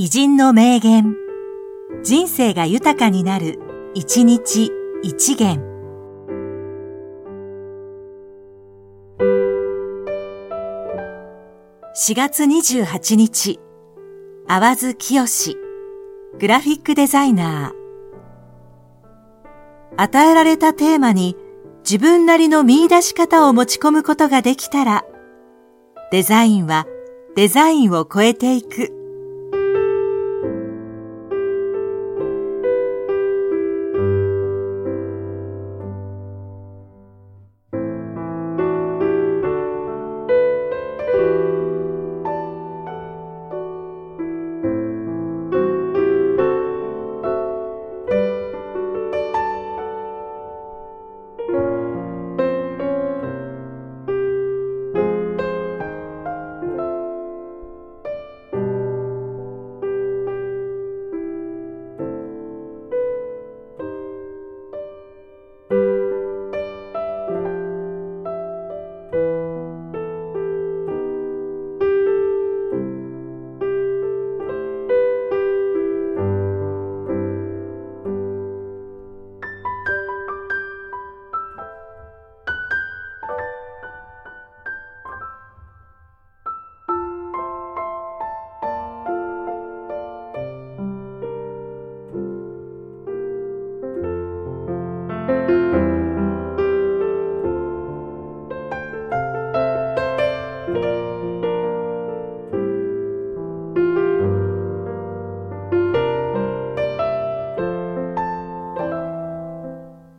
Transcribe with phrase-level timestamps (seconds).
[0.00, 1.16] 偉人の名言。
[2.04, 3.58] 人生が豊かになる、
[3.94, 4.70] 一日
[5.02, 5.60] 一元。
[11.96, 13.58] 4月28日、
[14.46, 15.56] 淡津清
[16.38, 20.00] グラフィックデザイナー。
[20.00, 21.34] 与えられたテーマに
[21.80, 25.04] 自分なりの見出し方を持ち込むことができたら、
[26.12, 26.86] デザインは
[27.34, 28.94] デザインを超えていく。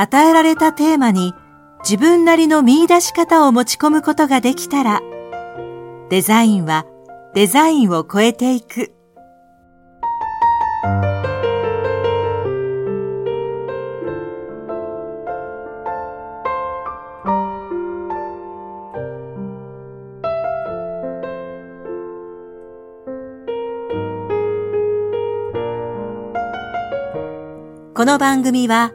[0.00, 1.34] 与えられたテーマに
[1.80, 5.02] 自分なりの見出し方を持ち込むことができたら、
[6.08, 6.86] デザインは
[7.34, 8.94] デザインを超えていく。
[27.94, 28.94] この番組は、